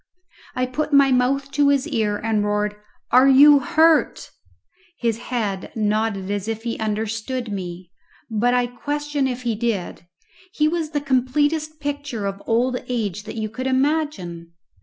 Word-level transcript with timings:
I 0.55 0.65
put 0.65 0.91
my 0.91 1.11
mouth 1.11 1.51
to 1.51 1.69
his 1.69 1.87
ear 1.87 2.17
and 2.17 2.43
roared, 2.43 2.75
"Are 3.11 3.27
you 3.27 3.59
hurt?" 3.59 4.31
His 4.97 5.19
head 5.19 5.71
nodded 5.75 6.31
as 6.31 6.47
if 6.47 6.63
he 6.63 6.79
understood 6.79 7.51
me, 7.51 7.91
but 8.27 8.55
I 8.55 8.65
question 8.65 9.27
if 9.27 9.43
he 9.43 9.53
did. 9.53 10.07
He 10.53 10.67
was 10.67 10.89
the 10.89 11.01
completest 11.01 11.79
picture 11.79 12.25
of 12.25 12.41
old 12.47 12.83
age 12.89 13.25
that 13.25 13.35
you 13.35 13.47
could 13.47 13.67
imagine. 13.67 14.53